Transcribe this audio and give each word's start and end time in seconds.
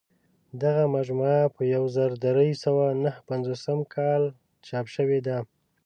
دغه 0.63 0.83
مجموعه 0.95 1.41
په 1.55 1.61
یو 1.73 1.83
زر 1.95 2.09
درې 2.27 2.49
سوه 2.63 2.85
نهه 3.03 3.21
پنځوس 3.29 3.63
کال 3.95 4.23
چاپ 4.67 4.85
شوې 4.95 5.19
ده. 5.27 5.37